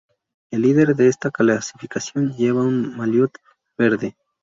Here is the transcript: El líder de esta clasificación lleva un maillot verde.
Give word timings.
El 0.49 0.63
líder 0.63 0.95
de 0.95 1.09
esta 1.09 1.29
clasificación 1.29 2.35
lleva 2.35 2.63
un 2.63 2.97
maillot 2.97 3.33
verde. 3.77 4.15